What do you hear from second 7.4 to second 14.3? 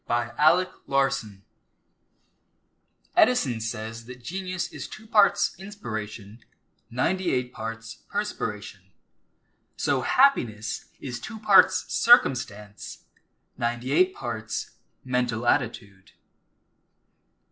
parts perspiration. So happiness is two parts circumstance, ninety eight